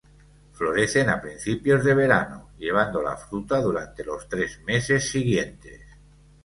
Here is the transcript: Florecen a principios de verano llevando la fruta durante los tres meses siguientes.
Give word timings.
Florecen 0.53 1.09
a 1.11 1.21
principios 1.21 1.83
de 1.85 1.93
verano 1.93 2.49
llevando 2.57 3.03
la 3.03 3.15
fruta 3.15 3.61
durante 3.61 4.03
los 4.03 4.27
tres 4.27 4.59
meses 4.65 5.11
siguientes. 5.11 5.79